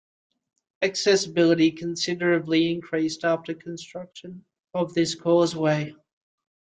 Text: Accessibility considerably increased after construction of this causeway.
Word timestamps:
Accessibility 0.81 1.69
considerably 1.73 2.71
increased 2.71 3.23
after 3.23 3.53
construction 3.53 4.43
of 4.73 4.95
this 4.95 5.13
causeway. 5.13 5.93